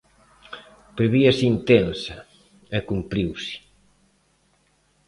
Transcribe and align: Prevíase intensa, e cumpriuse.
Prevíase 0.97 1.43
intensa, 1.53 2.17
e 2.77 2.79
cumpriuse. 2.89 3.55